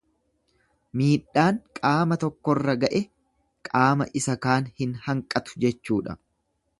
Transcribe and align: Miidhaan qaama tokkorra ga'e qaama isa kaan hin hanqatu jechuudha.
Miidhaan 1.01 1.59
qaama 1.79 2.17
tokkorra 2.23 2.75
ga'e 2.85 3.01
qaama 3.69 4.07
isa 4.23 4.37
kaan 4.47 4.73
hin 4.81 4.97
hanqatu 5.05 5.63
jechuudha. 5.67 6.17